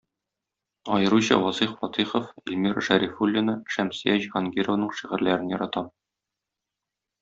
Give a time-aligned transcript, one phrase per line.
[0.95, 5.97] Аеруча Вазыйх Фатыйхов, Эльмира Шәрифуллина, Шәмсия Җиһангированың шигырьләрен яратам.